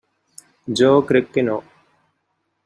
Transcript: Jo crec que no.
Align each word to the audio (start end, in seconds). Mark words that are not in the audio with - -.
Jo 0.79 0.89
crec 1.11 1.29
que 1.37 1.45
no. 1.51 1.59